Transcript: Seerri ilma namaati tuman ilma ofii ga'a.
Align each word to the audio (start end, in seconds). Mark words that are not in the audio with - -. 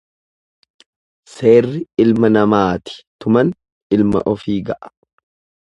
Seerri 1.33 1.83
ilma 2.05 2.31
namaati 2.33 2.97
tuman 3.21 3.55
ilma 3.99 4.25
ofii 4.35 4.59
ga'a. 4.73 4.95